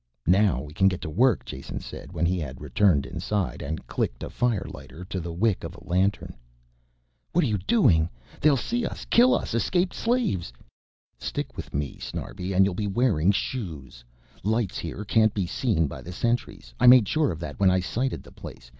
"Now 0.25 0.63
we 0.63 0.73
can 0.73 0.87
get 0.87 0.99
to 1.01 1.11
work," 1.11 1.45
Jason 1.45 1.79
said 1.79 2.11
when 2.11 2.25
he 2.25 2.39
had 2.39 2.59
returned 2.59 3.05
inside, 3.05 3.61
and 3.61 3.85
clicked 3.85 4.23
a 4.23 4.31
firelighter 4.31 5.07
to 5.07 5.19
the 5.19 5.31
wick 5.31 5.63
of 5.63 5.75
a 5.75 5.83
lantern. 5.83 6.35
"What 7.33 7.43
are 7.43 7.47
you 7.47 7.59
doing? 7.59 8.09
They'll 8.39 8.57
see 8.57 8.83
us, 8.83 9.05
kill 9.11 9.35
us 9.35 9.53
escaped 9.53 9.93
slaves." 9.93 10.51
"Stick 11.19 11.55
with 11.55 11.71
me 11.71 11.99
Snarbi 11.99 12.51
and 12.51 12.65
you'll 12.65 12.73
be 12.73 12.87
wearing 12.87 13.31
shoes. 13.31 14.03
Lights 14.43 14.79
here 14.79 15.05
can't 15.05 15.35
be 15.35 15.45
seen 15.45 15.85
by 15.85 16.01
the 16.01 16.11
sentries, 16.11 16.73
I 16.79 16.87
made 16.87 17.07
sure 17.07 17.31
of 17.31 17.39
that 17.41 17.59
when 17.59 17.69
I 17.69 17.79
sited 17.79 18.23
the 18.23 18.31
place. 18.31 18.69